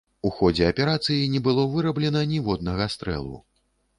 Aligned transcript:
У 0.27 0.29
ходзе 0.37 0.63
аперацыі 0.71 1.27
не 1.33 1.41
было 1.49 1.67
выраблена 1.75 2.23
ніводнага 2.33 2.87
стрэлу. 2.97 3.37